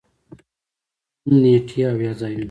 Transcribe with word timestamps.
نوم، 1.25 1.35
نېټې 1.41 1.79
او 1.89 1.97
یا 2.05 2.13
ځايونه 2.19 2.39